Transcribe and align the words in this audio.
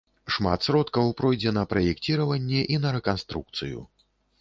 Шмат 0.35 0.65
сродкаў 0.67 1.11
пройдзе 1.19 1.53
на 1.59 1.67
праекціраванне 1.75 2.67
і 2.75 2.83
на 2.87 2.99
рэканструкцыю. 2.99 3.79